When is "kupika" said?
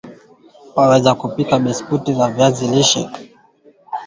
1.15-1.59